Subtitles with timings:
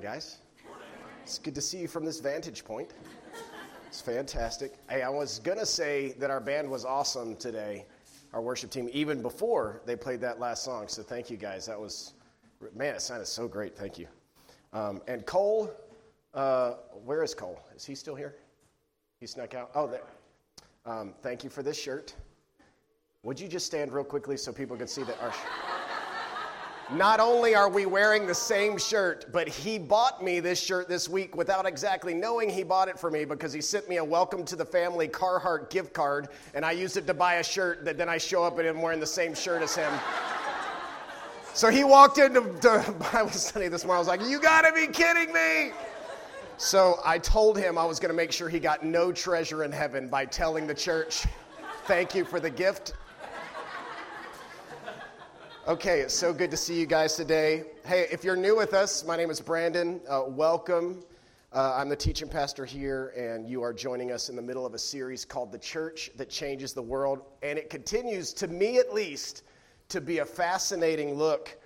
[0.00, 0.38] morning, guys.
[1.24, 2.92] It's good to see you from this vantage point.
[3.86, 4.74] It's fantastic.
[4.88, 7.84] Hey, I was going to say that our band was awesome today,
[8.32, 10.88] our worship team, even before they played that last song.
[10.88, 11.66] So thank you, guys.
[11.66, 12.14] That was,
[12.74, 13.76] man, it sounded so great.
[13.76, 14.06] Thank you.
[14.72, 15.70] Um, and Cole,
[16.32, 17.60] uh, where is Cole?
[17.76, 18.36] Is he still here?
[19.18, 19.70] He snuck out?
[19.74, 20.06] Oh, there.
[20.86, 22.14] Um, thank you for this shirt.
[23.22, 25.34] Would you just stand real quickly so people can see that our.
[26.94, 31.08] Not only are we wearing the same shirt, but he bought me this shirt this
[31.08, 34.44] week without exactly knowing he bought it for me because he sent me a welcome
[34.46, 37.96] to the family Carhartt gift card, and I used it to buy a shirt that
[37.96, 39.92] then I show up and I'm wearing the same shirt as him.
[41.54, 42.40] so he walked into
[43.12, 43.96] Bible study this morning.
[43.96, 45.70] I was like, You gotta be kidding me!
[46.56, 50.08] So I told him I was gonna make sure he got no treasure in heaven
[50.08, 51.24] by telling the church,
[51.84, 52.94] Thank you for the gift.
[55.68, 57.64] Okay, it's so good to see you guys today.
[57.84, 60.00] Hey, if you're new with us, my name is Brandon.
[60.08, 61.04] Uh, welcome.
[61.52, 64.72] Uh, I'm the teaching pastor here, and you are joining us in the middle of
[64.72, 67.20] a series called The Church That Changes the World.
[67.42, 69.42] And it continues, to me at least,
[69.90, 71.58] to be a fascinating look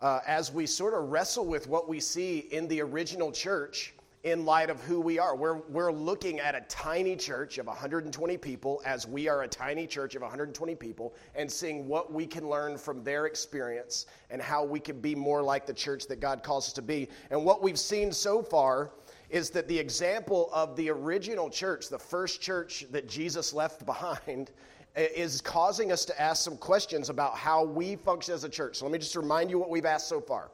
[0.00, 3.92] uh, as we sort of wrestle with what we see in the original church
[4.24, 5.36] in light of who we are.
[5.36, 9.86] We're, we're looking at a tiny church of 120 people, as we are a tiny
[9.86, 14.64] church of 120 people, and seeing what we can learn from their experience and how
[14.64, 17.08] we can be more like the church that God calls us to be.
[17.30, 18.92] And what we've seen so far
[19.28, 24.52] is that the example of the original church, the first church that Jesus left behind,
[24.96, 28.76] is causing us to ask some questions about how we function as a church.
[28.76, 30.50] So let me just remind you what we've asked so far.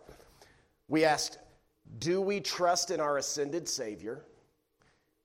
[0.88, 1.38] We asked,
[1.98, 4.24] do we trust in our ascended Savior?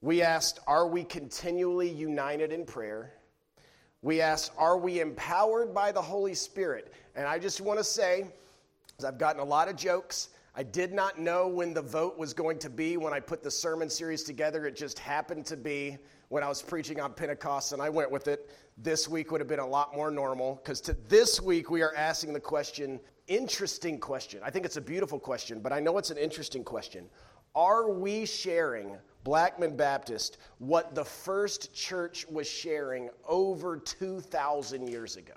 [0.02, 3.13] We asked, Are we continually united in prayer?
[4.02, 6.94] We asked, Are we empowered by the Holy Spirit?
[7.16, 8.27] And I just want to say,
[8.88, 12.34] because I've gotten a lot of jokes, I did not know when the vote was
[12.34, 14.66] going to be when I put the sermon series together.
[14.66, 15.97] It just happened to be
[16.29, 18.50] when I was preaching on Pentecost, and I went with it.
[18.78, 21.94] This week would have been a lot more normal because to this week we are
[21.95, 24.41] asking the question interesting question.
[24.44, 27.09] I think it's a beautiful question, but I know it's an interesting question.
[27.56, 35.34] Are we sharing, Blackman Baptist, what the first church was sharing over 2,000 years ago?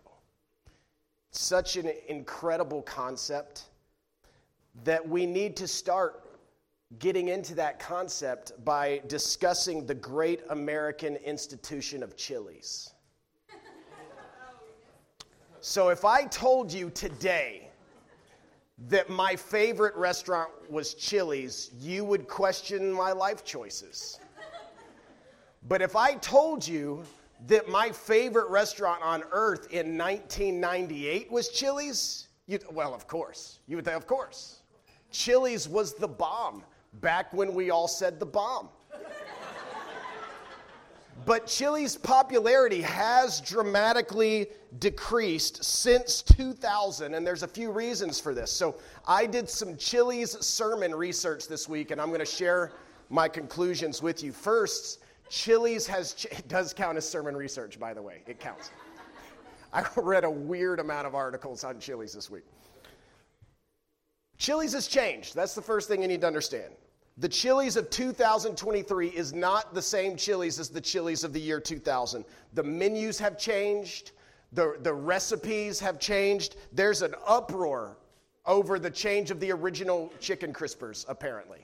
[1.30, 3.64] Such an incredible concept
[4.84, 6.24] that we need to start
[6.98, 12.90] getting into that concept by discussing the great American institution of Chili's.
[15.60, 17.67] So, if I told you today
[18.86, 24.20] that my favorite restaurant was Chili's, you would question my life choices.
[25.66, 27.02] But if I told you
[27.46, 33.58] that my favorite restaurant on earth in 1998 was Chili's, you well, of course.
[33.66, 34.60] You would think, of course.
[35.10, 36.64] Chili's was the bomb
[36.94, 38.68] back when we all said the bomb.
[41.28, 44.46] But Chili's popularity has dramatically
[44.78, 48.50] decreased since 2000, and there's a few reasons for this.
[48.50, 52.72] So I did some Chili's sermon research this week, and I'm going to share
[53.10, 54.32] my conclusions with you.
[54.32, 58.70] First, Chili's has, it does count as sermon research, by the way, it counts.
[59.70, 62.44] I read a weird amount of articles on Chili's this week.
[64.38, 65.34] Chili's has changed.
[65.34, 66.72] That's the first thing you need to understand.
[67.20, 71.58] The Chili's of 2023 is not the same Chili's as the Chili's of the year
[71.58, 72.24] 2000.
[72.54, 74.12] The menus have changed,
[74.52, 76.54] the, the recipes have changed.
[76.72, 77.96] There's an uproar
[78.46, 81.58] over the change of the original chicken crispers, apparently.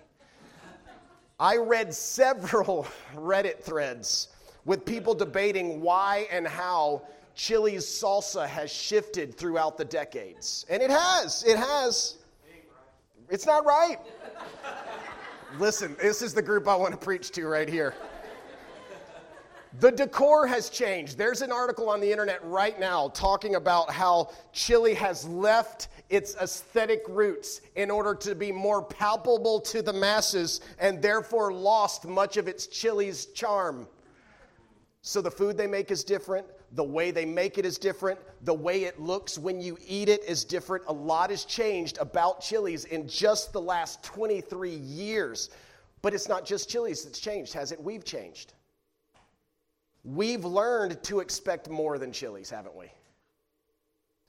[1.38, 4.28] I read several Reddit threads
[4.64, 7.02] with people debating why and how
[7.36, 10.66] Chili's salsa has shifted throughout the decades.
[10.68, 12.16] And it has, it has.
[13.30, 13.98] It's not right.
[15.60, 17.94] Listen, this is the group I want to preach to right here.
[19.80, 21.16] The decor has changed.
[21.16, 26.36] There's an article on the internet right now talking about how chili has left its
[26.36, 32.36] aesthetic roots in order to be more palpable to the masses and therefore lost much
[32.36, 33.86] of its chili's charm.
[35.02, 36.46] So the food they make is different.
[36.74, 38.18] The way they make it is different.
[38.42, 40.84] The way it looks when you eat it is different.
[40.88, 45.50] A lot has changed about Chili's in just the last 23 years.
[46.02, 47.82] But it's not just Chili's that's changed, has it?
[47.82, 48.54] We've changed.
[50.02, 52.86] We've learned to expect more than Chili's, haven't we?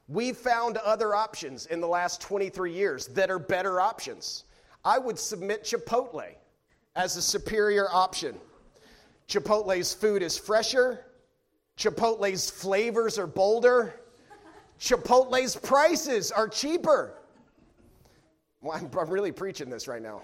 [0.07, 4.44] We've found other options in the last 23 years that are better options.
[4.86, 6.36] I would submit Chipotle
[6.95, 8.38] as a superior option.
[9.27, 11.03] Chipotle's food is fresher.
[11.77, 14.00] Chipotle's flavors are bolder.
[14.80, 17.16] Chipotle's prices are cheaper.
[18.62, 20.22] Well, I'm, I'm really preaching this right now.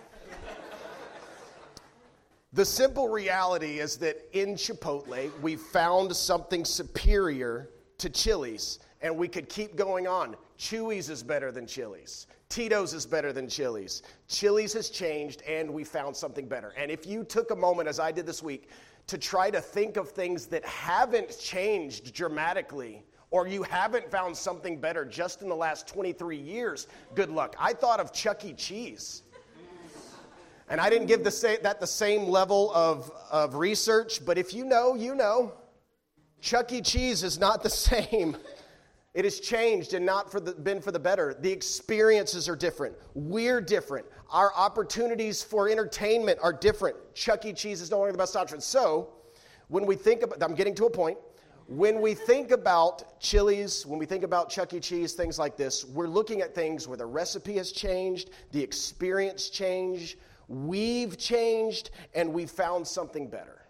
[2.53, 9.29] The simple reality is that in Chipotle, we found something superior to Chili's, and we
[9.29, 10.35] could keep going on.
[10.59, 12.27] Chuy's is better than Chili's.
[12.49, 14.03] Tito's is better than Chili's.
[14.27, 16.73] Chili's has changed, and we found something better.
[16.75, 18.67] And if you took a moment, as I did this week,
[19.11, 24.79] to try to think of things that haven't changed dramatically, or you haven't found something
[24.79, 27.53] better just in the last 23 years, good luck.
[27.59, 28.53] I thought of Chuck E.
[28.53, 29.23] Cheese.
[30.69, 34.63] And I didn't give the that the same level of, of research, but if you
[34.63, 35.51] know, you know.
[36.39, 36.79] Chuck E.
[36.79, 38.37] Cheese is not the same.
[39.13, 41.35] It has changed and not for the, been for the better.
[41.37, 42.95] The experiences are different.
[43.13, 44.05] We're different.
[44.29, 46.95] Our opportunities for entertainment are different.
[47.13, 47.51] Chuck E.
[47.51, 48.61] Cheese is no longer the best option.
[48.61, 49.09] So,
[49.67, 51.17] when we think about, I'm getting to a point.
[51.67, 54.79] When we think about Chili's, when we think about Chuck E.
[54.79, 59.49] Cheese, things like this, we're looking at things where the recipe has changed, the experience
[59.49, 60.17] changed,
[60.51, 63.61] We've changed and we found something better.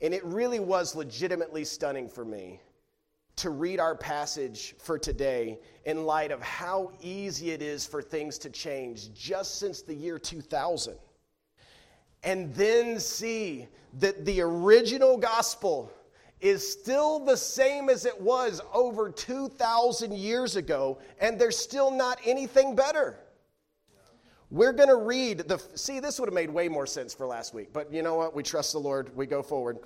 [0.00, 2.60] And it really was legitimately stunning for me
[3.38, 8.38] to read our passage for today in light of how easy it is for things
[8.38, 10.94] to change just since the year 2000.
[12.24, 13.68] And then see
[14.00, 15.90] that the original gospel
[16.40, 22.18] is still the same as it was over 2,000 years ago, and there's still not
[22.24, 23.18] anything better.
[24.50, 25.62] We're going to read the.
[25.74, 28.34] See, this would have made way more sense for last week, but you know what?
[28.34, 29.14] We trust the Lord.
[29.14, 29.78] We go forward.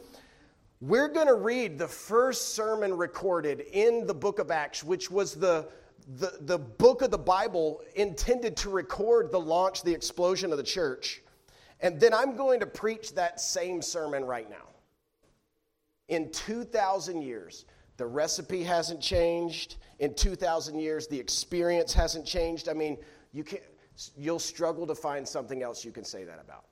[0.83, 5.35] We're going to read the first sermon recorded in the book of Acts, which was
[5.35, 5.69] the,
[6.17, 10.65] the, the book of the Bible intended to record the launch, the explosion of the
[10.65, 11.23] church.
[11.79, 14.71] And then I'm going to preach that same sermon right now.
[16.09, 17.65] In 2,000 years,
[17.97, 19.77] the recipe hasn't changed.
[20.01, 22.69] In 2,000 years, the experience hasn't changed.
[22.69, 22.99] I mean,
[23.31, 23.63] you can't
[24.17, 26.65] you'll struggle to find something else you can say that about.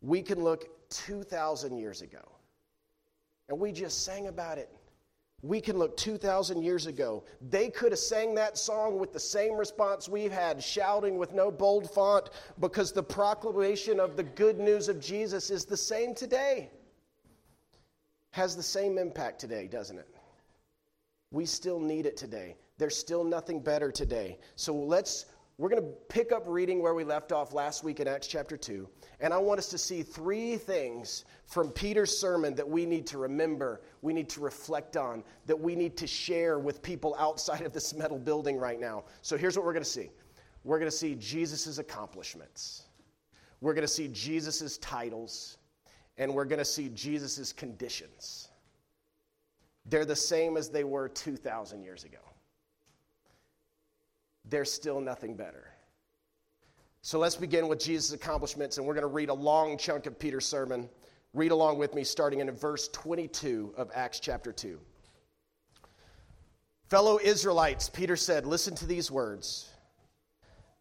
[0.00, 2.33] We can look 2,000 years ago,
[3.48, 4.70] and we just sang about it.
[5.42, 7.24] We can look 2,000 years ago.
[7.50, 11.50] They could have sang that song with the same response we've had, shouting with no
[11.50, 12.30] bold font,
[12.60, 16.70] because the proclamation of the good news of Jesus is the same today.
[18.30, 20.08] Has the same impact today, doesn't it?
[21.30, 22.56] We still need it today.
[22.78, 24.38] There's still nothing better today.
[24.56, 28.08] So let's we're going to pick up reading where we left off last week in
[28.08, 28.88] Acts chapter 2.
[29.20, 33.18] And I want us to see three things from Peter's sermon that we need to
[33.18, 37.72] remember, we need to reflect on, that we need to share with people outside of
[37.72, 39.04] this metal building right now.
[39.22, 40.10] So here's what we're going to see
[40.64, 42.84] we're going to see Jesus' accomplishments,
[43.60, 45.58] we're going to see Jesus' titles,
[46.18, 48.48] and we're going to see Jesus' conditions.
[49.86, 52.18] They're the same as they were 2,000 years ago
[54.48, 55.64] there's still nothing better.
[57.02, 60.18] So let's begin with Jesus' accomplishments, and we're going to read a long chunk of
[60.18, 60.88] Peter's sermon.
[61.34, 64.80] Read along with me, starting in verse 22 of Acts chapter 2.
[66.88, 69.68] Fellow Israelites, Peter said, listen to these words.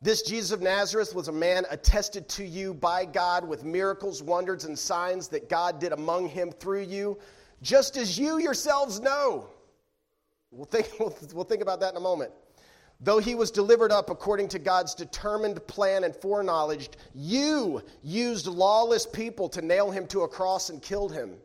[0.02, 4.66] This Jesus of Nazareth was a man attested to you by God with miracles, wonders,
[4.66, 7.18] and signs that God did among him through you,
[7.62, 9.48] just as you yourselves know.
[10.52, 12.32] We'll think, we'll, we'll think about that in a moment.
[13.04, 19.06] Though he was delivered up according to God's determined plan and foreknowledge, you used lawless
[19.06, 21.36] people to nail him to a cross and killed him.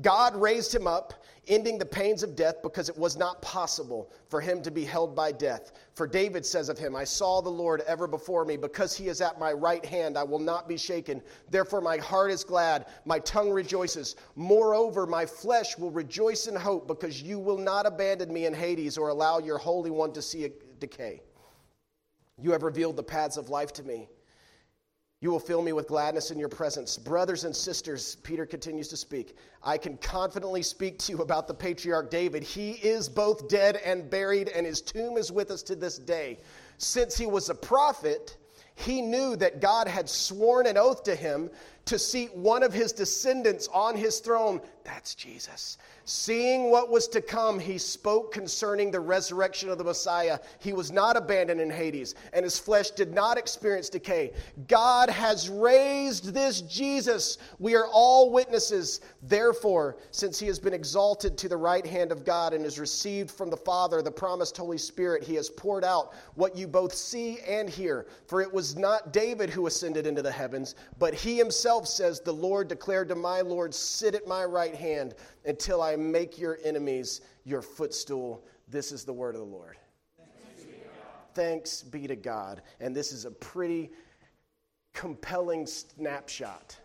[0.00, 4.40] God raised him up, ending the pains of death because it was not possible for
[4.40, 5.72] him to be held by death.
[5.94, 8.56] For David says of him, I saw the Lord ever before me.
[8.56, 11.20] Because he is at my right hand, I will not be shaken.
[11.50, 14.16] Therefore, my heart is glad, my tongue rejoices.
[14.36, 18.96] Moreover, my flesh will rejoice in hope because you will not abandon me in Hades
[18.96, 20.44] or allow your Holy One to see
[20.80, 21.22] decay.
[22.38, 24.08] You have revealed the paths of life to me.
[25.22, 26.96] You will fill me with gladness in your presence.
[26.96, 29.36] Brothers and sisters, Peter continues to speak.
[29.62, 32.42] I can confidently speak to you about the patriarch David.
[32.42, 36.38] He is both dead and buried, and his tomb is with us to this day.
[36.78, 38.38] Since he was a prophet,
[38.74, 41.50] he knew that God had sworn an oath to him
[41.84, 44.62] to seat one of his descendants on his throne.
[44.84, 45.78] That's Jesus.
[46.04, 50.38] Seeing what was to come, he spoke concerning the resurrection of the Messiah.
[50.58, 54.32] He was not abandoned in Hades, and his flesh did not experience decay.
[54.66, 57.38] God has raised this Jesus.
[57.58, 59.00] We are all witnesses.
[59.22, 63.30] Therefore, since he has been exalted to the right hand of God and has received
[63.30, 67.38] from the Father the promised Holy Spirit, he has poured out what you both see
[67.40, 68.06] and hear.
[68.26, 72.32] For it was not David who ascended into the heavens, but he himself says, The
[72.32, 77.20] Lord declared to my Lord, Sit at my right hand until I make your enemies
[77.44, 78.44] your footstool.
[78.68, 79.76] This is the word of the Lord.
[80.16, 80.74] Thanks be,
[81.34, 82.62] Thanks be to God.
[82.80, 83.90] And this is a pretty
[84.92, 86.76] compelling snapshot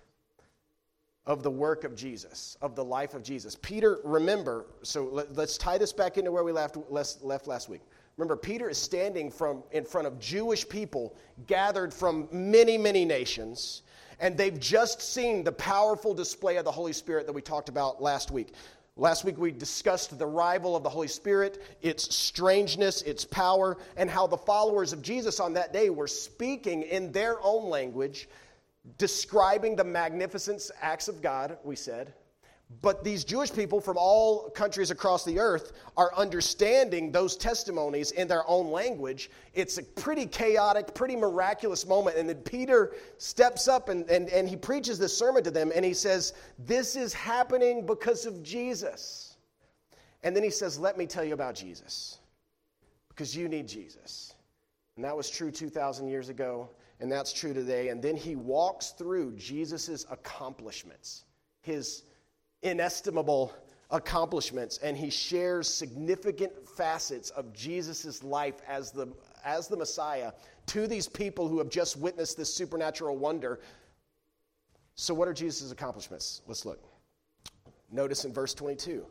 [1.26, 3.56] of the work of Jesus, of the life of Jesus.
[3.56, 7.82] Peter, remember, so let, us tie this back into where we left, left last week.
[8.18, 11.16] Remember, Peter is standing from, in front of Jewish people
[11.48, 13.82] gathered from many, many nations,
[14.20, 18.02] and they've just seen the powerful display of the Holy Spirit that we talked about
[18.02, 18.54] last week.
[18.98, 24.10] Last week we discussed the arrival of the Holy Spirit, its strangeness, its power, and
[24.10, 28.30] how the followers of Jesus on that day were speaking in their own language
[28.98, 32.14] describing the magnificent acts of God, we said.
[32.82, 38.28] But these Jewish people from all countries across the earth are understanding those testimonies in
[38.28, 39.30] their own language.
[39.54, 42.18] It's a pretty chaotic, pretty miraculous moment.
[42.18, 45.86] And then Peter steps up and, and, and he preaches this sermon to them and
[45.86, 49.38] he says, This is happening because of Jesus.
[50.24, 52.18] And then he says, Let me tell you about Jesus
[53.10, 54.34] because you need Jesus.
[54.96, 56.70] And that was true 2,000 years ago
[57.00, 57.90] and that's true today.
[57.90, 61.26] And then he walks through Jesus' accomplishments,
[61.62, 62.04] his
[62.66, 63.54] inestimable
[63.92, 69.08] accomplishments, and he shares significant facets of Jesus' life as the,
[69.46, 70.32] as the Messiah
[70.68, 73.60] to these people who have just witnessed this supernatural wonder.
[74.96, 76.42] So, what are Jesus' accomplishments?
[76.48, 76.84] Let's look.
[77.92, 79.06] Notice in verse 22.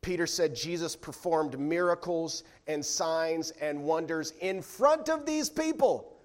[0.00, 6.16] Peter said Jesus performed miracles and signs and wonders in front of these people.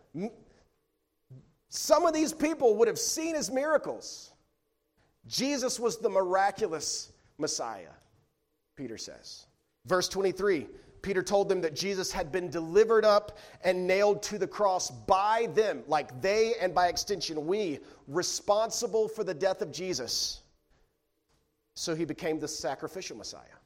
[1.68, 4.32] Some of these people would have seen his miracles.
[5.28, 7.94] Jesus was the miraculous Messiah,
[8.76, 9.46] Peter says.
[9.86, 10.68] Verse 23
[11.02, 15.48] Peter told them that Jesus had been delivered up and nailed to the cross by
[15.54, 17.78] them, like they and by extension we,
[18.08, 20.42] responsible for the death of Jesus.
[21.76, 23.60] So he became the sacrificial Messiah.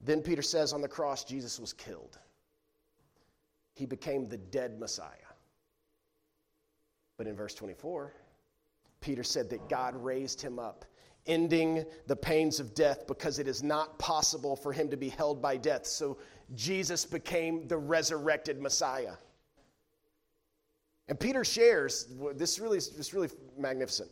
[0.00, 2.18] Then Peter says on the cross, Jesus was killed.
[3.74, 5.06] He became the dead Messiah.
[7.16, 8.12] But in verse 24,
[9.02, 10.86] Peter said that God raised him up,
[11.26, 15.42] ending the pains of death because it is not possible for him to be held
[15.42, 15.86] by death.
[15.86, 16.16] So
[16.54, 19.14] Jesus became the resurrected Messiah.
[21.08, 23.28] And Peter shares this really this really
[23.58, 24.08] magnificent.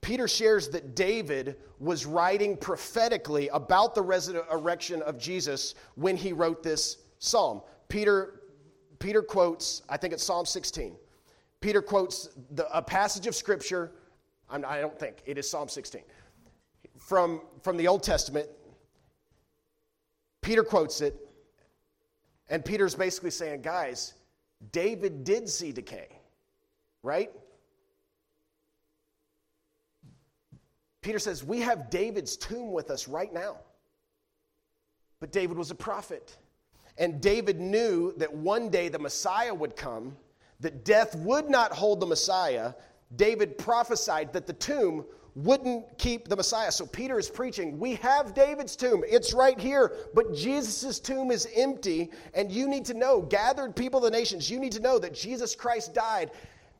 [0.00, 6.62] Peter shares that David was writing prophetically about the resurrection of Jesus when he wrote
[6.62, 7.60] this psalm.
[7.88, 8.40] Peter
[8.98, 10.94] Peter quotes, I think it's Psalm 16.
[11.60, 13.92] Peter quotes the, a passage of Scripture,
[14.50, 16.02] I'm, I do not think, it is Psalm 16,
[16.98, 18.48] from, from the Old Testament.
[20.42, 21.16] Peter quotes it,
[22.48, 24.14] and Peter's basically saying, guys,
[24.72, 26.08] David did see decay,
[27.02, 27.30] right?
[31.02, 33.56] Peter says, We have David's tomb with us right now.
[35.18, 36.36] But David was a prophet.
[36.98, 40.16] And David knew that one day the Messiah would come
[40.60, 42.74] that death would not hold the Messiah,
[43.16, 46.72] David prophesied that the tomb wouldn't keep the Messiah.
[46.72, 49.04] So Peter is preaching, we have David's tomb.
[49.06, 52.10] It's right here, but Jesus' tomb is empty.
[52.34, 55.14] And you need to know, gathered people of the nations, you need to know that
[55.14, 56.30] Jesus Christ died.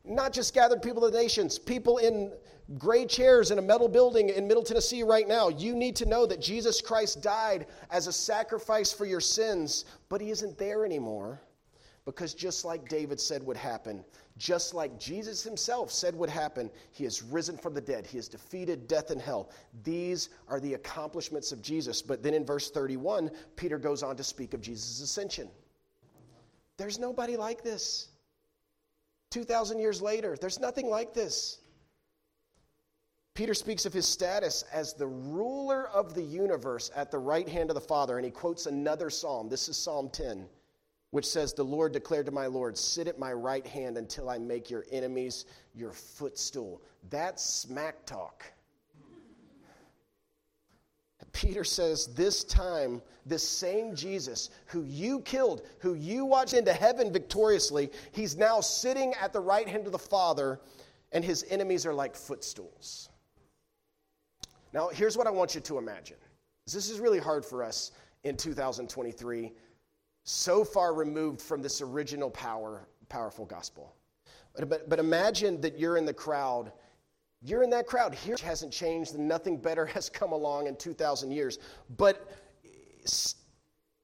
[0.03, 2.31] Not just gathered people of the nations, people in
[2.77, 5.49] gray chairs in a metal building in Middle Tennessee right now.
[5.49, 10.21] You need to know that Jesus Christ died as a sacrifice for your sins, but
[10.21, 11.41] he isn't there anymore.
[12.05, 14.03] Because just like David said would happen,
[14.41, 18.07] just like Jesus himself said would happen, he has risen from the dead.
[18.07, 19.51] He has defeated death and hell.
[19.83, 22.01] These are the accomplishments of Jesus.
[22.01, 25.47] But then in verse 31, Peter goes on to speak of Jesus' ascension.
[26.77, 28.07] There's nobody like this.
[29.29, 31.59] 2,000 years later, there's nothing like this.
[33.35, 37.69] Peter speaks of his status as the ruler of the universe at the right hand
[37.69, 39.49] of the Father, and he quotes another psalm.
[39.49, 40.47] This is Psalm 10
[41.11, 44.37] which says, The Lord declared to my Lord, Sit at my right hand until I
[44.37, 46.81] make your enemies your footstool.
[47.09, 48.43] That's smack talk.
[51.33, 57.13] Peter says, This time, this same Jesus who you killed, who you watched into heaven
[57.13, 60.59] victoriously, he's now sitting at the right hand of the Father,
[61.11, 63.09] and his enemies are like footstools.
[64.73, 66.15] Now, here's what I want you to imagine.
[66.65, 67.91] This is really hard for us
[68.23, 69.51] in 2023
[70.23, 73.95] so far removed from this original power, powerful gospel.
[74.55, 76.71] But, but, but imagine that you're in the crowd.
[77.41, 78.13] You're in that crowd.
[78.13, 81.59] Here hasn't changed, and nothing better has come along in 2,000 years.
[81.97, 82.29] But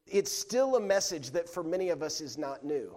[0.09, 2.95] it's still a message that for many of us is not new.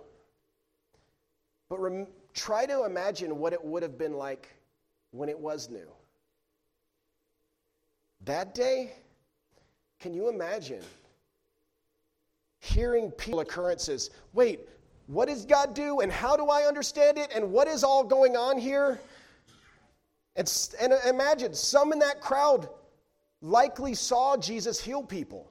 [1.68, 4.48] But rem- try to imagine what it would have been like
[5.10, 5.88] when it was new.
[8.24, 8.92] That day,
[9.98, 10.82] can you imagine
[12.60, 14.10] hearing people occurrences.
[14.32, 14.60] Wait,
[15.06, 18.36] what does God do and how do I understand it and what is all going
[18.36, 19.00] on here?
[20.36, 20.50] And,
[20.80, 22.68] and imagine some in that crowd
[23.42, 25.50] likely saw Jesus heal people.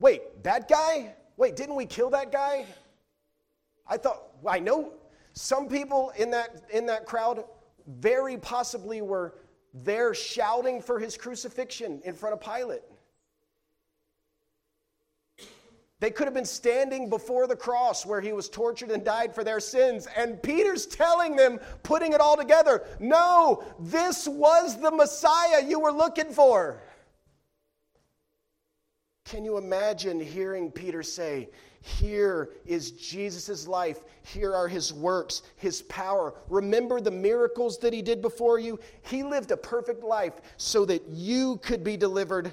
[0.00, 1.14] Wait, that guy?
[1.36, 2.64] Wait, didn't we kill that guy?
[3.86, 4.92] I thought, I know
[5.34, 7.44] some people in that, in that crowd
[7.86, 9.34] very possibly were
[9.74, 12.82] there shouting for his crucifixion in front of Pilate.
[16.00, 19.44] They could have been standing before the cross where he was tortured and died for
[19.44, 20.08] their sins.
[20.16, 25.92] And Peter's telling them, putting it all together no, this was the Messiah you were
[25.92, 26.82] looking for.
[29.24, 31.48] Can you imagine hearing Peter say,
[31.80, 34.00] Here is Jesus' life.
[34.22, 36.34] Here are his works, his power.
[36.48, 38.78] Remember the miracles that he did before you?
[39.02, 42.52] He lived a perfect life so that you could be delivered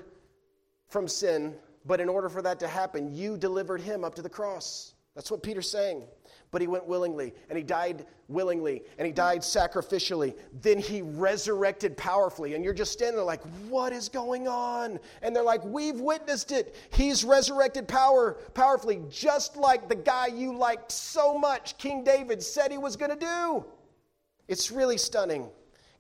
[0.88, 1.56] from sin.
[1.86, 4.94] But in order for that to happen, you delivered him up to the cross.
[5.16, 6.04] That's what Peter's saying
[6.52, 10.36] but he went willingly and he died willingly and he died sacrificially.
[10.62, 12.54] Then he resurrected powerfully.
[12.54, 15.00] And you're just standing there like, what is going on?
[15.22, 16.76] And they're like, we've witnessed it.
[16.92, 22.70] He's resurrected power powerfully, just like the guy you liked so much, King David, said
[22.70, 23.66] he was going to do.
[24.50, 25.50] It's really stunning.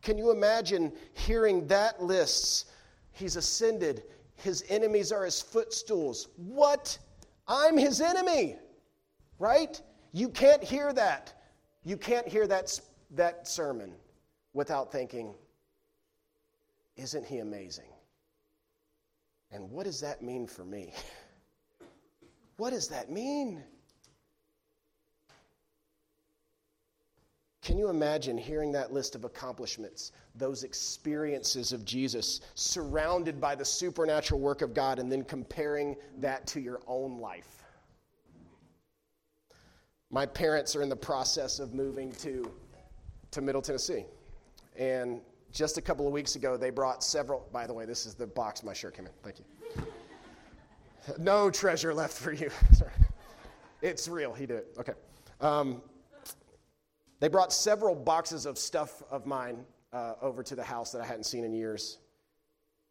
[0.01, 2.69] Can you imagine hearing that list?
[3.13, 4.03] He's ascended.
[4.41, 6.29] His enemies are his footstools.
[6.35, 6.97] What?
[7.47, 8.57] I'm his enemy,
[9.39, 9.79] right?
[10.13, 11.33] You can't hear that.
[11.83, 12.79] You can't hear that,
[13.11, 13.93] that sermon
[14.53, 15.33] without thinking,
[16.95, 17.89] isn't he amazing?
[19.51, 20.93] And what does that mean for me?
[22.57, 23.63] What does that mean?
[27.61, 33.65] Can you imagine hearing that list of accomplishments, those experiences of Jesus, surrounded by the
[33.65, 37.61] supernatural work of God, and then comparing that to your own life?
[40.11, 42.51] my parents are in the process of moving to,
[43.31, 44.05] to Middle Tennessee.
[44.77, 47.47] And just a couple of weeks ago, they brought several.
[47.51, 49.11] By the way, this is the box my shirt came in.
[49.23, 49.45] Thank you.
[51.17, 52.49] No treasure left for you.
[53.81, 54.33] it's real.
[54.33, 54.75] He did it.
[54.77, 54.93] Okay.
[55.39, 55.81] Um,
[57.21, 61.05] they brought several boxes of stuff of mine uh, over to the house that I
[61.05, 61.99] hadn't seen in years.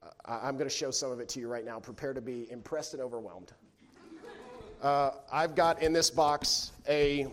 [0.03, 1.81] Uh, I'm going to show some of it to you right now.
[1.81, 3.53] Prepare to be impressed and overwhelmed.
[4.81, 7.27] Uh, I've got in this box a,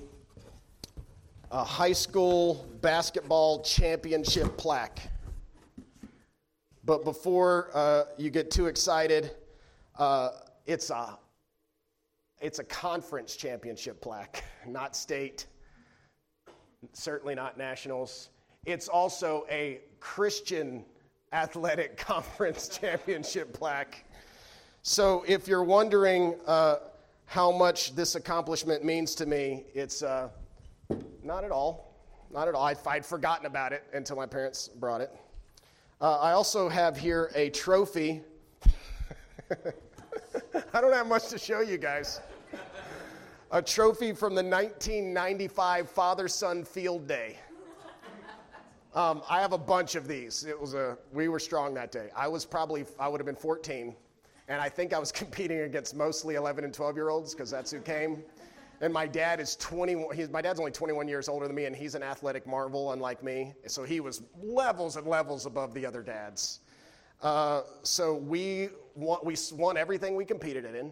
[1.52, 5.00] a high school basketball championship plaque.
[6.84, 9.32] But before uh, you get too excited,
[10.00, 10.32] uh,
[10.66, 11.20] it's, a,
[12.42, 15.46] it's a conference championship plaque, not state,
[16.94, 18.30] certainly not nationals.
[18.66, 20.86] It's also a Christian
[21.34, 24.06] athletic conference championship plaque.
[24.82, 26.78] So if you're wondering, uh,
[27.28, 30.30] how much this accomplishment means to me, it's uh,
[31.24, 31.94] not at all.
[32.32, 32.64] Not at all.
[32.64, 35.14] I'd, I'd, forgotten about it until my parents brought it.
[36.00, 38.22] Uh, I also have here a trophy.
[40.74, 42.22] I don't have much to show you guys.
[43.52, 47.40] A trophy from the 1995 Father Son Field Day.
[48.94, 50.44] Um, I have a bunch of these.
[50.44, 52.10] It was a we were strong that day.
[52.14, 53.96] I was probably I would have been 14
[54.50, 57.72] and I think I was competing against mostly 11 and 12 year olds because that's
[57.72, 58.22] who came.
[58.82, 60.14] And my dad is 21.
[60.14, 63.24] He's, my dad's only 21 years older than me, and he's an athletic marvel, unlike
[63.24, 63.54] me.
[63.66, 66.60] So he was levels and levels above the other dads.
[67.24, 70.92] Uh, so we won, we won everything we competed in,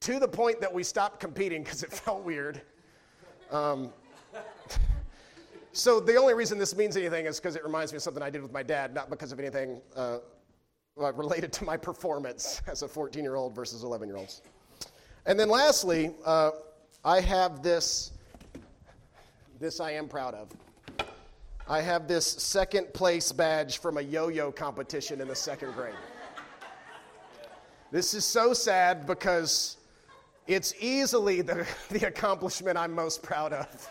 [0.00, 2.60] to the point that we stopped competing because it felt weird.
[3.50, 3.90] Um,
[5.72, 8.30] so the only reason this means anything is because it reminds me of something I
[8.30, 10.18] did with my dad, not because of anything uh,
[11.00, 14.42] uh, related to my performance as a 14 year old versus 11 year olds.
[15.26, 16.50] And then lastly, uh,
[17.04, 18.12] I have this,
[19.60, 20.48] this I am proud of.
[21.68, 25.94] I have this second place badge from a yo yo competition in the second grade.
[27.90, 29.77] This is so sad because
[30.48, 33.88] it's easily the, the accomplishment I'm most proud of.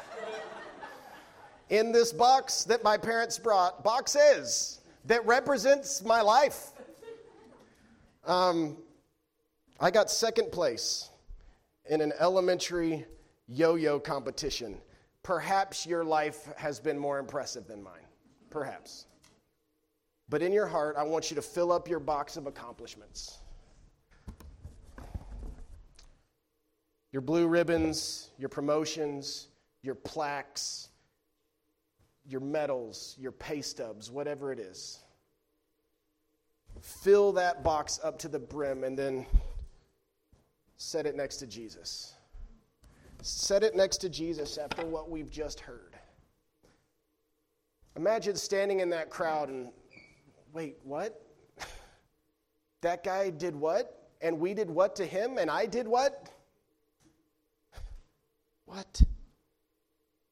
[1.70, 6.72] In this box that my parents brought, boxes that represents my life.
[8.26, 8.78] Um,
[9.80, 11.10] I got second place
[11.90, 13.06] in an elementary
[13.48, 14.78] yo yo competition.
[15.24, 17.94] Perhaps your life has been more impressive than mine.
[18.50, 19.06] Perhaps.
[20.30, 23.40] But in your heart, I want you to fill up your box of accomplishments.
[27.12, 29.48] Your blue ribbons, your promotions,
[29.82, 30.90] your plaques,
[32.26, 35.00] your medals, your pay stubs, whatever it is
[36.82, 39.26] fill that box up to the brim and then
[40.78, 42.14] set it next to Jesus.
[43.22, 45.96] Set it next to Jesus after what we've just heard.
[47.96, 49.72] Imagine standing in that crowd and,
[50.54, 51.22] wait, what?
[52.82, 54.12] That guy did what?
[54.22, 55.40] And we did what to him?
[55.40, 56.30] And I did what?
[58.68, 59.02] What?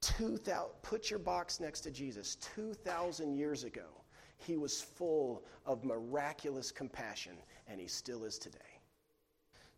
[0.02, 2.36] 2000, put your box next to Jesus.
[2.56, 4.04] 2,000 years ago,
[4.38, 8.60] he was full of miraculous compassion, and he still is today.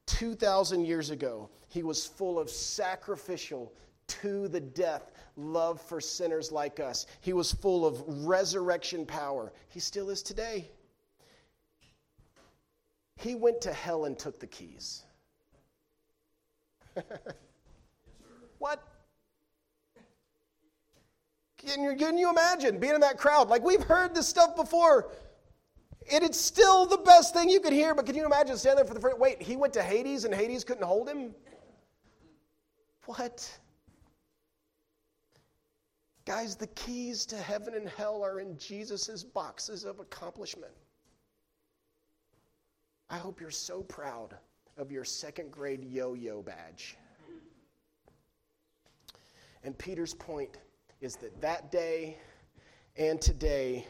[0.08, 3.72] 2,000 years ago, he was full of sacrificial,
[4.08, 7.06] to the death love for sinners like us.
[7.22, 9.52] He was full of resurrection power.
[9.70, 10.72] He still is today.
[13.18, 15.04] He went to hell and took the keys.
[18.60, 18.84] what?
[21.58, 23.50] Can you, can you imagine being in that crowd?
[23.50, 25.10] Like, we've heard this stuff before.
[26.12, 28.88] And it's still the best thing you could hear, but can you imagine standing there
[28.88, 31.36] for the first wait, he went to Hades and Hades couldn't hold him?
[33.06, 33.60] What?
[36.26, 40.74] Guys, the keys to heaven and hell are in Jesus' boxes of accomplishment.
[43.10, 44.36] I hope you're so proud
[44.78, 46.98] of your second grade yo yo badge.
[49.64, 50.58] And Peter's point
[51.02, 52.18] is that that day
[52.98, 53.86] and today,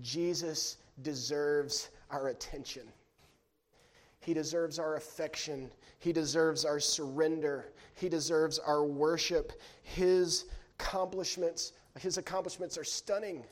[0.00, 2.84] Jesus deserves our attention.
[4.20, 5.70] He deserves our affection.
[5.98, 7.72] He deserves our surrender.
[7.94, 9.52] He deserves our worship.
[9.82, 10.46] His
[10.78, 13.44] accomplishments, his accomplishments are stunning.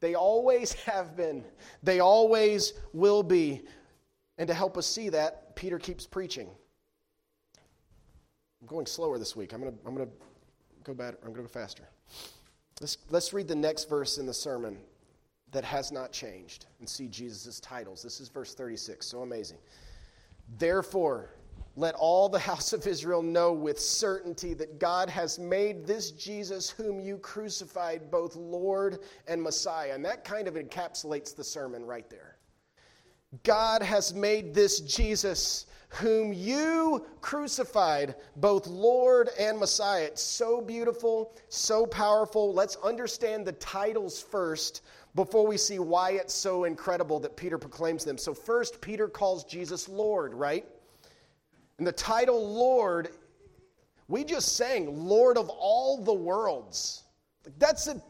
[0.00, 1.44] They always have been.
[1.82, 3.62] They always will be.
[4.38, 6.48] And to help us see that, Peter keeps preaching.
[8.60, 9.52] I'm going slower this week.
[9.52, 10.12] I'm going to I'm going to
[10.84, 11.18] go better.
[11.22, 11.84] I'm going to go faster.
[12.80, 14.78] Let's, let's read the next verse in the sermon
[15.52, 18.02] that has not changed and see Jesus' titles.
[18.02, 19.06] This is verse 36.
[19.06, 19.58] So amazing.
[20.58, 21.30] Therefore,
[21.76, 26.70] let all the house of Israel know with certainty that God has made this Jesus,
[26.70, 29.94] whom you crucified, both Lord and Messiah.
[29.94, 32.36] And that kind of encapsulates the sermon right there.
[33.44, 40.04] God has made this Jesus, whom you crucified, both Lord and Messiah.
[40.04, 42.52] It's so beautiful, so powerful.
[42.52, 44.82] Let's understand the titles first
[45.14, 48.18] before we see why it's so incredible that Peter proclaims them.
[48.18, 50.66] So, first, Peter calls Jesus Lord, right?
[51.78, 53.08] And the title Lord,
[54.08, 57.04] we just sang Lord of all the worlds.
[57.58, 58.00] That's a,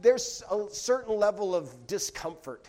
[0.00, 2.66] there's a certain level of discomfort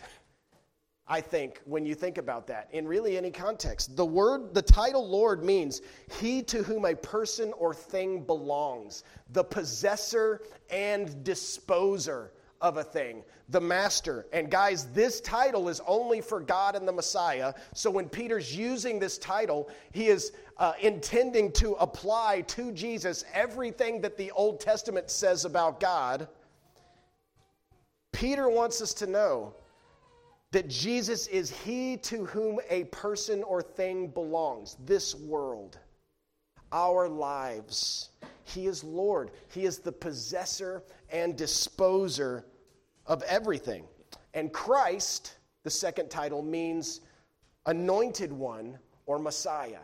[1.08, 3.96] I think, when you think about that, in really any context.
[3.96, 5.82] The word, the title Lord means
[6.20, 13.24] he to whom a person or thing belongs, the possessor and disposer of a thing,
[13.48, 14.26] the master.
[14.32, 17.52] And guys, this title is only for God and the Messiah.
[17.74, 24.00] So when Peter's using this title, he is uh, intending to apply to Jesus everything
[24.02, 26.28] that the Old Testament says about God.
[28.12, 29.56] Peter wants us to know
[30.52, 35.78] that Jesus is he to whom a person or thing belongs, this world,
[36.70, 38.10] our lives.
[38.44, 42.44] He is Lord, He is the possessor and disposer
[43.06, 43.84] of everything.
[44.34, 47.00] And Christ, the second title, means
[47.66, 49.78] anointed one or Messiah.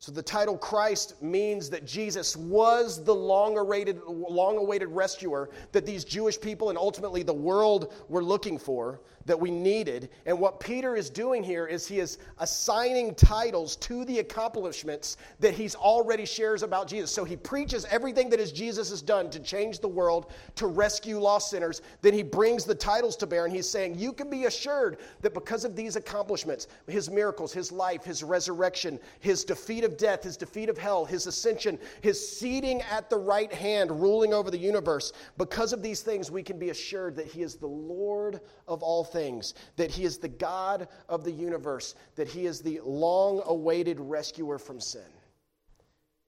[0.00, 5.84] So the title Christ means that Jesus was the long awaited, long awaited rescuer that
[5.84, 10.10] these Jewish people and ultimately the world were looking for, that we needed.
[10.26, 15.54] And what Peter is doing here is he is assigning titles to the accomplishments that
[15.54, 17.10] he's already shares about Jesus.
[17.10, 21.18] So he preaches everything that is Jesus has done to change the world, to rescue
[21.18, 21.82] lost sinners.
[22.00, 25.34] Then he brings the titles to bear and he's saying, You can be assured that
[25.34, 30.36] because of these accomplishments, his miracles, his life, his resurrection, his defeat of death, his
[30.36, 35.12] defeat of hell, his ascension, his seating at the right hand, ruling over the universe.
[35.36, 39.04] Because of these things, we can be assured that he is the Lord of all
[39.12, 43.98] things, that he is the God of the universe, that he is the long awaited
[44.00, 45.02] rescuer from sin.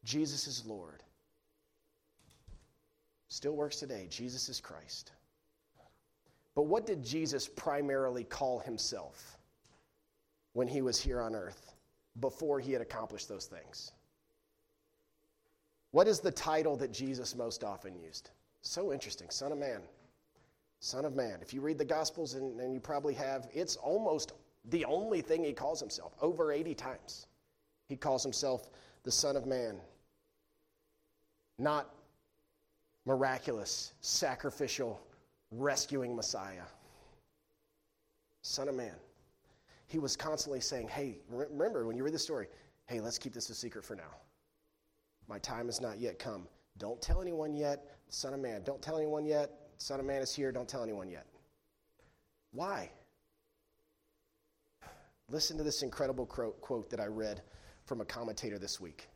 [0.05, 1.03] Jesus is Lord.
[3.29, 4.07] Still works today.
[4.11, 5.13] Jesus is Christ.
[6.55, 9.39] But what did Jesus primarily call himself
[10.53, 11.73] when he was here on earth?
[12.21, 13.93] before he had accomplished those things.
[15.91, 18.31] What is the title that Jesus most often used?
[18.63, 19.81] So interesting Son of Man.
[20.83, 21.39] Son of Man.
[21.41, 24.33] If you read the Gospels, and, and you probably have, it's almost
[24.67, 27.27] the only thing he calls himself, over 80 times.
[27.89, 28.69] He calls himself
[29.03, 29.81] the Son of Man.
[31.59, 31.95] Not
[33.07, 35.01] miraculous, sacrificial,
[35.51, 36.65] rescuing Messiah.
[38.43, 38.97] Son of Man
[39.93, 42.47] he was constantly saying, Hey, remember when you read the story,
[42.87, 44.17] hey, let's keep this a secret for now.
[45.29, 46.49] My time has not yet come.
[46.79, 48.63] Don't tell anyone yet, Son of Man.
[48.65, 49.51] Don't tell anyone yet.
[49.83, 50.53] Son of Man is here.
[50.53, 51.27] Don't tell anyone yet.
[52.53, 52.89] Why?
[55.29, 57.43] Listen to this incredible quote that I read
[57.85, 59.09] from a commentator this week.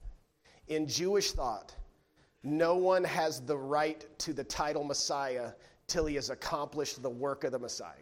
[0.66, 1.72] In Jewish thought,
[2.42, 5.52] no one has the right to the title Messiah
[5.86, 7.94] till he has accomplished the work of the Messiah.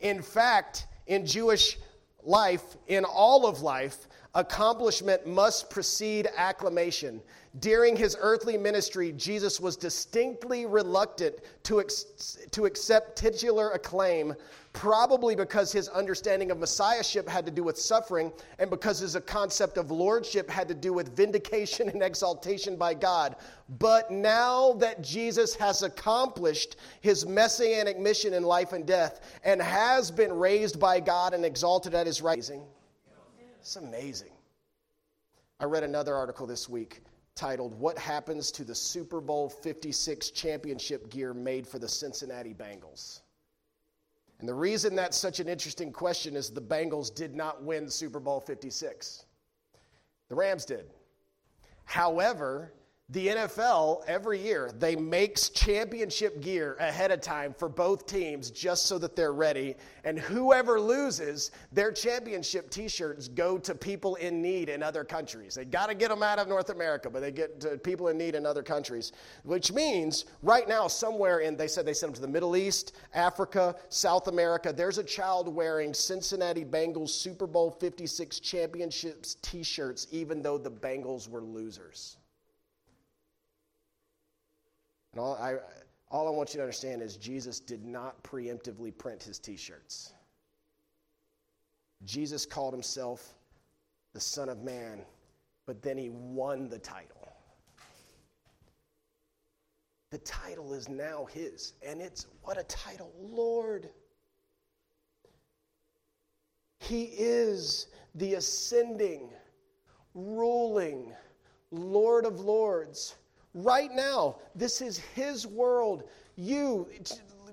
[0.00, 1.78] In fact, in Jewish
[2.22, 7.22] life, in all of life, accomplishment must precede acclamation.
[7.58, 14.34] During his earthly ministry, Jesus was distinctly reluctant to, ex- to accept titular acclaim,
[14.74, 19.78] probably because his understanding of messiahship had to do with suffering, and because his concept
[19.78, 23.36] of lordship had to do with vindication and exaltation by God.
[23.78, 30.10] But now that Jesus has accomplished his messianic mission in life and death and has
[30.10, 32.62] been raised by God and exalted at his rising,
[33.66, 34.30] it's amazing.
[35.58, 37.02] I read another article this week
[37.34, 43.22] titled, What Happens to the Super Bowl 56 Championship Gear Made for the Cincinnati Bengals?
[44.38, 48.20] And the reason that's such an interesting question is the Bengals did not win Super
[48.20, 49.26] Bowl 56.
[50.28, 50.86] The Rams did.
[51.86, 52.72] However,
[53.10, 58.86] the NFL every year they makes championship gear ahead of time for both teams just
[58.86, 59.76] so that they're ready.
[60.02, 65.54] And whoever loses their championship t-shirts go to people in need in other countries.
[65.54, 68.18] They got to get them out of north america but they get to people in
[68.18, 69.12] need in other countries
[69.44, 72.92] which means right now somewhere in they said they sent them to the middle east
[73.14, 80.42] africa south america there's a child wearing cincinnati bengals super bowl 56 championships t-shirts even
[80.42, 82.16] though the bengals were losers
[85.16, 85.54] and all I,
[86.10, 90.12] all I want you to understand is Jesus did not preemptively print his t shirts.
[92.04, 93.34] Jesus called himself
[94.12, 95.00] the Son of Man,
[95.64, 97.32] but then he won the title.
[100.10, 103.88] The title is now his, and it's what a title, Lord.
[106.78, 109.30] He is the ascending,
[110.14, 111.14] ruling
[111.70, 113.14] Lord of Lords
[113.56, 116.04] Right now, this is His world.
[116.36, 116.88] You,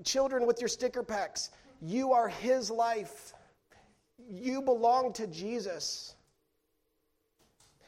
[0.03, 3.31] children with your sticker packs, you are His life.
[4.17, 6.15] You belong to Jesus.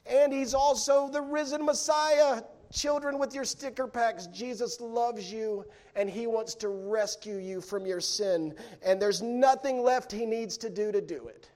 [0.05, 2.41] And He's also the risen Messiah.
[2.71, 7.85] Children with your sticker packs, Jesus loves you and He wants to rescue you from
[7.85, 8.55] your sin.
[8.81, 11.49] And there's nothing left He needs to do to do it.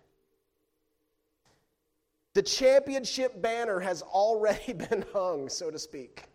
[2.33, 6.28] The championship banner has already been hung, so to speak.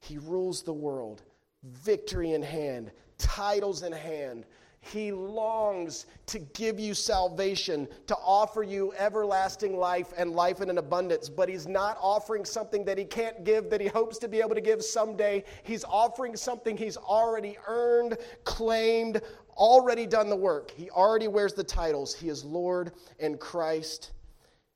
[0.00, 1.22] He rules the world,
[1.62, 4.46] victory in hand, titles in hand.
[4.80, 10.78] He longs to give you salvation, to offer you everlasting life and life in an
[10.78, 14.40] abundance, but He's not offering something that He can't give that He hopes to be
[14.40, 15.44] able to give someday.
[15.64, 19.20] He's offering something He's already earned, claimed,
[19.56, 20.70] already done the work.
[20.70, 22.14] He already wears the titles.
[22.14, 24.12] He is Lord and Christ,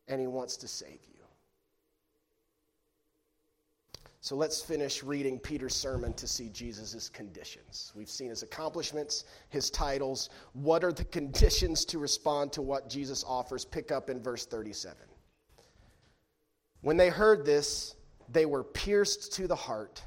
[0.08, 1.11] and He wants to save you.
[4.22, 7.92] So let's finish reading Peter's sermon to see Jesus' conditions.
[7.96, 10.30] We've seen his accomplishments, his titles.
[10.52, 13.64] What are the conditions to respond to what Jesus offers?
[13.64, 14.96] Pick up in verse 37.
[16.82, 17.96] When they heard this,
[18.28, 20.00] they were pierced to the heart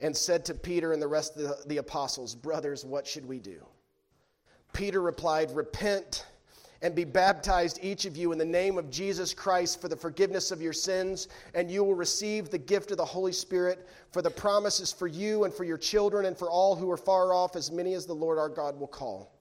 [0.00, 3.38] and said to Peter and the rest of the, the apostles, Brothers, what should we
[3.38, 3.62] do?
[4.72, 6.24] Peter replied, Repent
[6.82, 10.50] and be baptized, each of you, in the name of Jesus Christ for the forgiveness
[10.50, 13.88] of your sins, and you will receive the gift of the Holy Spirit.
[14.12, 17.32] For the promises for you and for your children and for all who are far
[17.32, 19.32] off, as many as the Lord our God will call.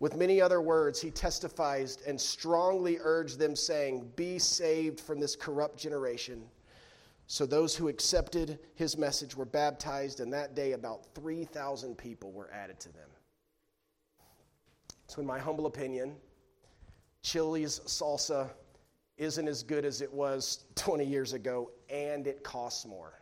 [0.00, 5.36] With many other words, he testified and strongly urged them, saying, Be saved from this
[5.36, 6.42] corrupt generation.
[7.26, 12.50] So those who accepted his message were baptized, and that day about 3,000 people were
[12.52, 13.08] added to them.
[15.06, 16.16] So, in my humble opinion,
[17.24, 18.50] Chili's salsa
[19.16, 23.14] isn't as good as it was 20 years ago, and it costs more.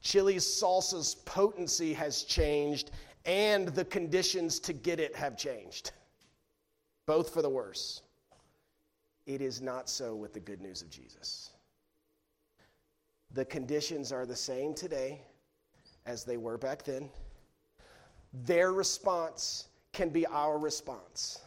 [0.00, 2.90] Chili's salsa's potency has changed,
[3.24, 5.92] and the conditions to get it have changed,
[7.06, 8.02] both for the worse.
[9.24, 11.50] It is not so with the good news of Jesus.
[13.32, 15.20] The conditions are the same today
[16.04, 17.10] as they were back then.
[18.32, 21.40] Their response can be our response.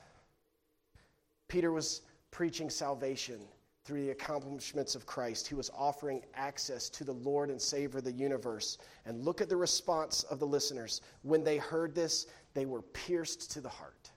[1.49, 3.41] Peter was preaching salvation
[3.83, 5.47] through the accomplishments of Christ.
[5.47, 8.77] He was offering access to the Lord and Savior of the universe.
[9.05, 11.01] And look at the response of the listeners.
[11.23, 14.11] When they heard this, they were pierced to the heart.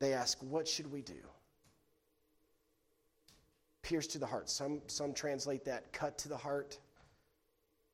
[0.00, 1.14] They asked, What should we do?
[3.82, 4.50] Pierced to the heart.
[4.50, 6.78] Some, some translate that cut to the heart.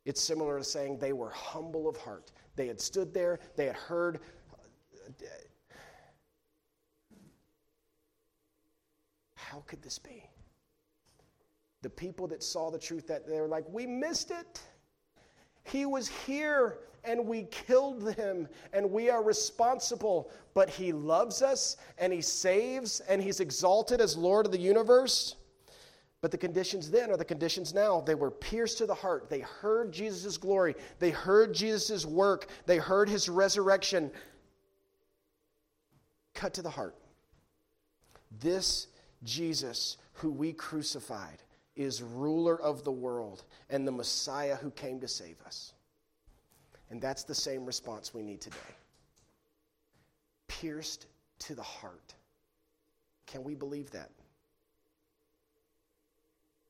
[0.06, 2.32] It's similar to saying they were humble of heart.
[2.56, 4.20] They had stood there, they had heard.
[4.52, 5.24] Uh,
[9.52, 10.24] How could this be?
[11.82, 14.62] The people that saw the truth that they were like, we missed it.
[15.64, 21.76] He was here and we killed him and we are responsible, but he loves us
[21.98, 25.36] and he saves and he's exalted as Lord of the universe.
[26.22, 28.00] But the conditions then are the conditions now.
[28.00, 29.28] They were pierced to the heart.
[29.28, 30.76] They heard Jesus' glory.
[30.98, 32.46] They heard Jesus' work.
[32.64, 34.12] They heard his resurrection.
[36.32, 36.96] Cut to the heart.
[38.40, 38.86] This
[39.24, 41.42] Jesus, who we crucified,
[41.76, 45.72] is ruler of the world and the Messiah who came to save us.
[46.90, 48.56] And that's the same response we need today.
[50.48, 51.06] Pierced
[51.40, 52.14] to the heart.
[53.26, 54.10] Can we believe that?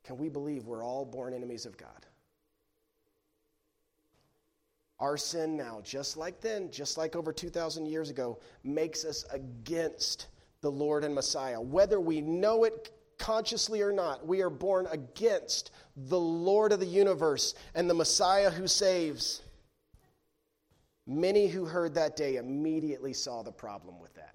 [0.04, 2.06] Can we believe we're all born enemies of God?
[5.00, 10.28] Our sin now, just like then, just like over 2,000 years ago, makes us against
[10.62, 11.60] the Lord and Messiah.
[11.60, 16.86] Whether we know it consciously or not, we are born against the Lord of the
[16.86, 19.42] universe and the Messiah who saves.
[21.06, 24.32] Many who heard that day immediately saw the problem with that.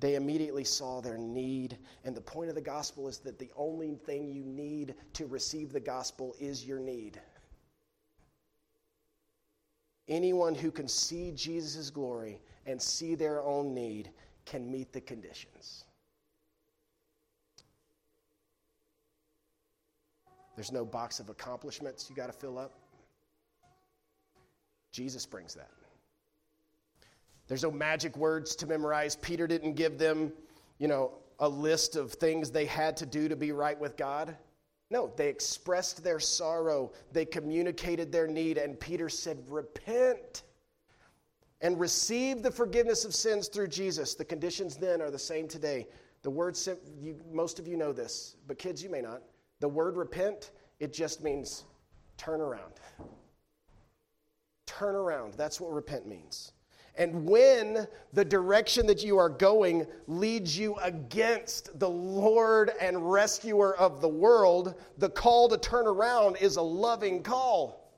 [0.00, 1.78] They immediately saw their need.
[2.04, 5.72] And the point of the gospel is that the only thing you need to receive
[5.72, 7.20] the gospel is your need.
[10.08, 14.10] Anyone who can see Jesus' glory and see their own need
[14.46, 15.84] can meet the conditions.
[20.56, 22.72] There's no box of accomplishments you got to fill up.
[24.90, 25.70] Jesus brings that.
[27.46, 29.14] There's no magic words to memorize.
[29.16, 30.32] Peter didn't give them,
[30.78, 34.36] you know, a list of things they had to do to be right with God.
[34.90, 40.44] No, they expressed their sorrow, they communicated their need, and Peter said, Repent
[41.60, 44.14] and receive the forgiveness of sins through Jesus.
[44.14, 45.88] The conditions then are the same today.
[46.22, 46.56] The word,
[47.32, 49.22] most of you know this, but kids, you may not.
[49.60, 51.64] The word repent, it just means
[52.16, 52.74] turn around.
[54.66, 55.34] Turn around.
[55.34, 56.52] That's what repent means.
[56.98, 63.76] And when the direction that you are going leads you against the Lord and rescuer
[63.76, 67.88] of the world, the call to turn around is a loving call.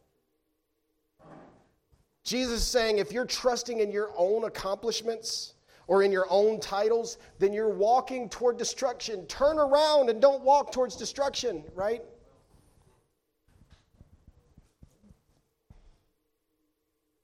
[2.24, 5.54] Jesus is saying if you're trusting in your own accomplishments,
[5.90, 9.26] or in your own titles, then you're walking toward destruction.
[9.26, 12.00] Turn around and don't walk towards destruction, right?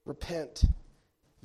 [0.04, 0.64] Repent.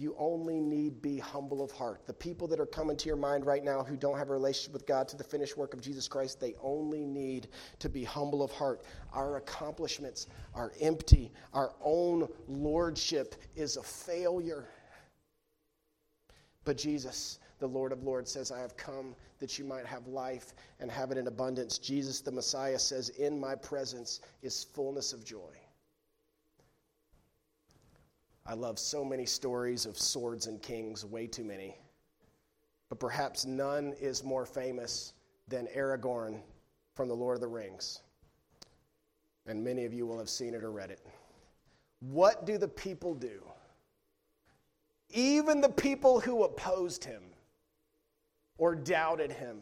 [0.02, 2.08] You only need be humble of heart.
[2.08, 4.74] The people that are coming to your mind right now who don't have a relationship
[4.74, 8.42] with God to the finished work of Jesus Christ, they only need to be humble
[8.42, 8.82] of heart.
[9.14, 11.32] Our accomplishments are empty.
[11.54, 14.70] Our own lordship is a failure.
[16.64, 20.56] But Jesus, the Lord of Lords, says, I have come that you might have life
[20.80, 21.78] and have it in abundance.
[21.78, 25.61] Jesus, the Messiah, says, In my presence is fullness of joy.
[28.45, 31.77] I love so many stories of swords and kings, way too many.
[32.89, 35.13] But perhaps none is more famous
[35.47, 36.41] than Aragorn
[36.95, 38.01] from The Lord of the Rings.
[39.45, 40.99] And many of you will have seen it or read it.
[41.99, 43.41] What do the people do?
[45.13, 47.21] even the people who opposed him
[48.58, 49.60] or doubted him,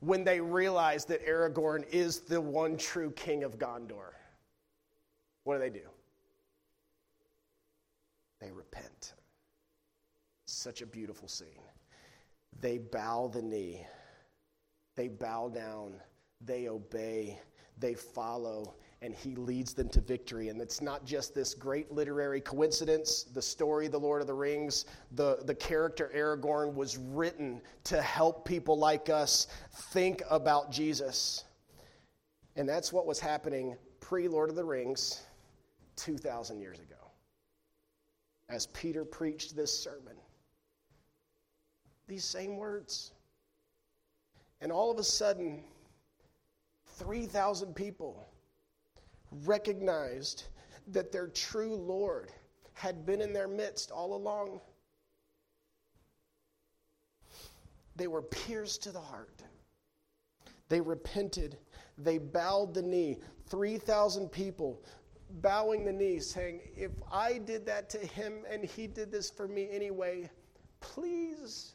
[0.00, 4.14] when they realized that Aragorn is the one true king of Gondor,
[5.44, 5.86] what do they do?
[8.40, 9.14] They repent.
[10.46, 11.62] Such a beautiful scene.
[12.60, 13.86] They bow the knee,
[14.96, 15.94] they bow down,
[16.40, 17.38] they obey,
[17.78, 20.48] they follow, and he leads them to victory.
[20.48, 23.24] And it's not just this great literary coincidence.
[23.24, 28.44] The story, The Lord of the Rings, the, the character Aragorn was written to help
[28.44, 29.46] people like us
[29.92, 31.44] think about Jesus.
[32.56, 35.22] And that's what was happening pre Lord of the Rings
[35.96, 36.99] 2,000 years ago.
[38.50, 40.16] As Peter preached this sermon,
[42.08, 43.12] these same words.
[44.60, 45.62] And all of a sudden,
[46.96, 48.26] 3,000 people
[49.44, 50.44] recognized
[50.88, 52.32] that their true Lord
[52.72, 54.60] had been in their midst all along.
[57.94, 59.42] They were pierced to the heart.
[60.68, 61.56] They repented.
[61.96, 63.18] They bowed the knee.
[63.48, 64.82] 3,000 people
[65.34, 69.46] bowing the knee, saying, If I did that to him and he did this for
[69.48, 70.30] me anyway,
[70.80, 71.74] please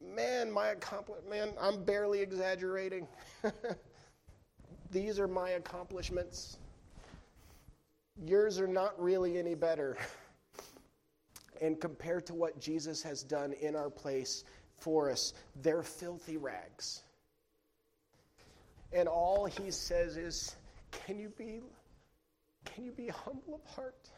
[0.00, 3.06] man, my accomplishment, man, I'm barely exaggerating.
[4.90, 6.58] These are my accomplishments.
[8.24, 9.96] Yours are not really any better.
[11.62, 14.44] And compared to what Jesus has done in our place
[14.78, 17.02] for us, they're filthy rags.
[18.92, 20.56] And all he says is,
[20.90, 21.60] can you be
[22.64, 24.08] can you be humble of heart?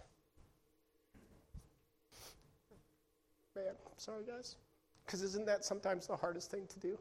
[3.55, 3.65] Man,
[3.99, 4.57] sorry guys.
[5.05, 6.99] Because isn't that sometimes the hardest thing to do?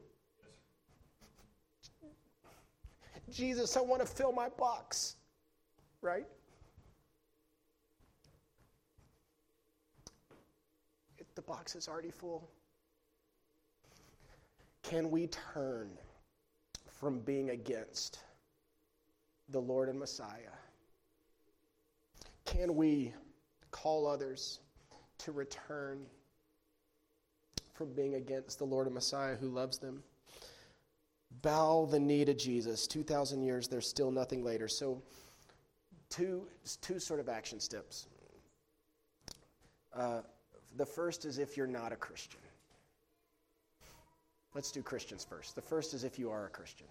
[3.30, 5.16] Jesus, I want to fill my box,
[6.02, 6.26] right?
[11.34, 12.50] The box is already full,
[14.82, 15.88] can we turn
[17.02, 18.20] from being against
[19.48, 20.54] the Lord and Messiah?
[22.44, 23.12] Can we
[23.72, 24.60] call others
[25.18, 26.06] to return
[27.74, 30.04] from being against the Lord and Messiah who loves them?
[31.42, 32.86] Bow the knee to Jesus.
[32.86, 34.68] 2,000 years, there's still nothing later.
[34.68, 35.02] So,
[36.08, 36.46] two,
[36.82, 38.06] two sort of action steps.
[39.92, 40.20] Uh,
[40.76, 42.38] the first is if you're not a Christian.
[44.54, 45.54] Let's do Christians first.
[45.54, 46.86] The first is if you are a Christian.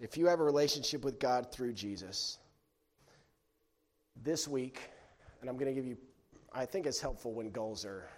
[0.00, 2.38] If you have a relationship with God through Jesus,
[4.22, 4.80] this week,
[5.40, 5.96] and I'm going to give you,
[6.52, 8.08] I think it's helpful when goals are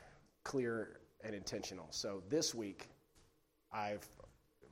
[0.44, 1.86] clear and intentional.
[1.90, 2.88] So this week,
[3.72, 4.06] I've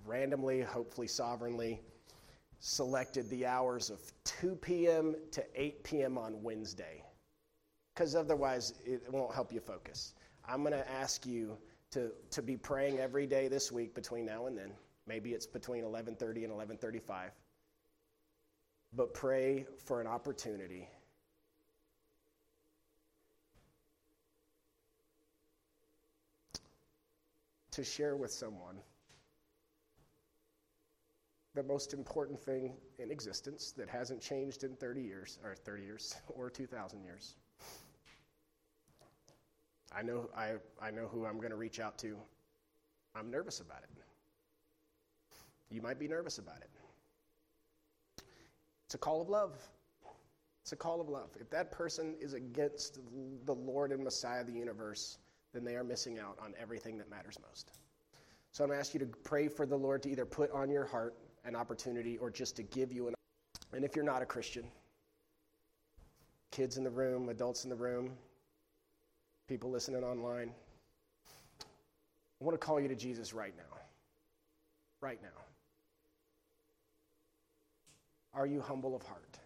[0.07, 1.81] randomly, hopefully sovereignly,
[2.61, 5.15] selected the hours of 2 p.m.
[5.33, 6.17] to 8 p.m.
[6.17, 7.05] on Wednesday,
[7.95, 10.15] because otherwise it won't help you focus.
[10.49, 11.59] I'm going to ask you
[11.93, 14.73] to, to be praying every day this week between now and then.
[15.07, 17.31] Maybe it's between 11:30 and 11:35.
[18.93, 20.89] But pray for an opportunity
[27.73, 28.81] to share with someone
[31.55, 36.17] the most important thing in existence that hasn't changed in 30 years, or 30 years,
[36.29, 37.37] or 2,000 years.
[39.95, 42.17] I know, I, I know who I'm going to reach out to.
[43.15, 43.91] I'm nervous about it.
[45.71, 46.71] You might be nervous about it.
[48.85, 49.57] It's a call of love.
[50.63, 51.31] It's a call of love.
[51.41, 52.99] If that person is against
[53.45, 55.19] the Lord and Messiah of the universe,
[55.53, 57.73] then they are missing out on everything that matters most.
[58.53, 60.71] So I'm going to ask you to pray for the Lord to either put on
[60.71, 61.15] your heart
[61.45, 63.15] an opportunity or just to give you an
[63.73, 64.65] and if you're not a Christian,
[66.51, 68.13] kids in the room, adults in the room,
[69.49, 70.51] people listening online,
[72.41, 73.79] I want to call you to Jesus right now.
[75.01, 75.29] Right now.
[78.35, 79.39] Are you humble of heart?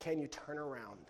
[0.00, 1.06] Can you turn around?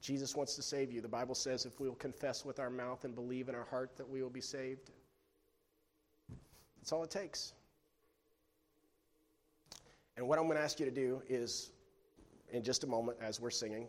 [0.00, 1.00] Jesus wants to save you.
[1.02, 3.96] The Bible says if we will confess with our mouth and believe in our heart
[3.96, 4.90] that we will be saved,
[6.78, 7.52] that's all it takes.
[10.16, 11.70] And what I'm going to ask you to do is,
[12.50, 13.86] in just a moment, as we're singing,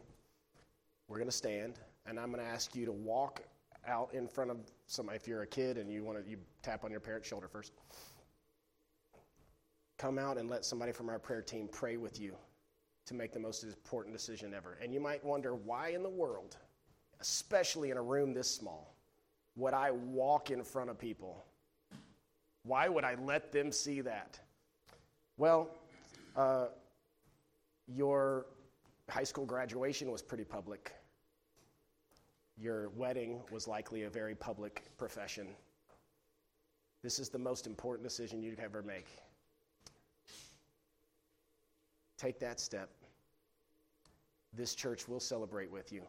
[1.07, 3.41] we're going to stand, and I'm going to ask you to walk
[3.87, 4.57] out in front of
[4.87, 5.15] somebody.
[5.15, 7.73] If you're a kid and you want to, you tap on your parent's shoulder first.
[9.97, 12.35] Come out and let somebody from our prayer team pray with you
[13.05, 14.77] to make the most important decision ever.
[14.81, 16.57] And you might wonder why in the world,
[17.19, 18.93] especially in a room this small,
[19.55, 21.43] would I walk in front of people?
[22.63, 24.39] Why would I let them see that?
[25.37, 25.69] Well,
[26.35, 26.67] uh,
[27.93, 28.45] your
[29.09, 30.93] high school graduation was pretty public.
[32.57, 35.47] Your wedding was likely a very public profession.
[37.01, 39.07] This is the most important decision you'd ever make.
[42.17, 42.89] Take that step
[44.53, 46.01] this church will celebrate with you.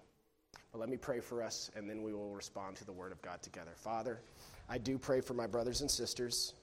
[0.72, 3.20] But let me pray for us, and then we will respond to the Word of
[3.22, 3.72] God together.
[3.74, 4.20] Father,
[4.68, 6.54] I do pray for my brothers and sisters.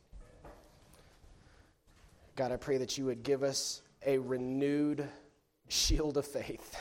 [2.35, 5.07] God, I pray that you would give us a renewed
[5.67, 6.77] shield of faith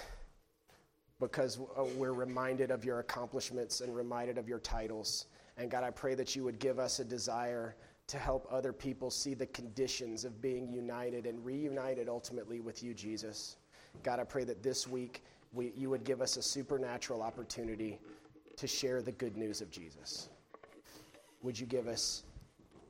[1.19, 5.27] because uh, we're reminded of your accomplishments and reminded of your titles.
[5.57, 7.75] And God, I pray that you would give us a desire
[8.07, 12.95] to help other people see the conditions of being united and reunited ultimately with you,
[12.95, 13.57] Jesus.
[14.05, 17.99] God, I pray that this week we, you would give us a supernatural opportunity
[18.57, 20.29] to share the good news of Jesus.
[21.43, 22.23] Would you give us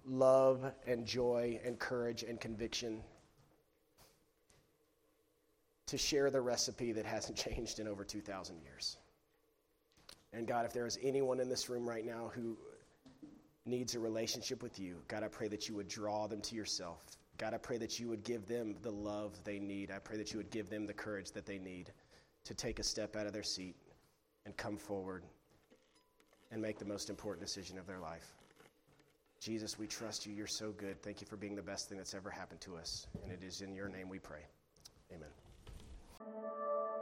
[0.07, 3.01] love and joy and courage and conviction
[5.87, 8.97] to share the recipe that hasn't changed in over 2,000 years?
[10.32, 12.57] And God, if there is anyone in this room right now who
[13.64, 16.99] needs a relationship with you, God, I pray that you would draw them to yourself.
[17.39, 19.91] God, I pray that you would give them the love they need.
[19.91, 21.91] I pray that you would give them the courage that they need
[22.45, 23.76] to take a step out of their seat
[24.45, 25.24] and come forward
[26.51, 28.34] and make the most important decision of their life.
[29.41, 30.32] Jesus, we trust you.
[30.32, 31.03] You're so good.
[31.03, 33.07] Thank you for being the best thing that's ever happened to us.
[33.22, 34.47] And it is in your name we pray.
[35.12, 35.45] Amen.
[36.18, 36.95] Thank you.